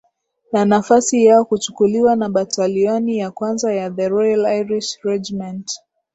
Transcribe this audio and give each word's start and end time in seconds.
na 0.51 0.65
nafasi 0.65 1.25
yao 1.25 1.45
kuchukuliwa 1.45 2.15
na 2.15 2.29
batalioni 2.29 3.17
ya 3.17 3.31
kwanza 3.31 3.73
ya 3.75 3.89
The 3.91 4.09
Royal 4.09 4.45
Irish 4.59 4.99
Regiment 5.03 5.71